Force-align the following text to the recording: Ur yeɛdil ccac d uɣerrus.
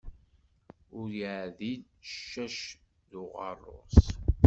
Ur 0.99 1.07
yeɛdil 1.19 1.81
ccac 2.09 2.59
d 3.09 3.11
uɣerrus. 3.23 3.97